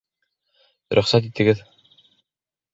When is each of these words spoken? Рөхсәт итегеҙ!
Рөхсәт 0.99 1.29
итегеҙ! 1.29 1.63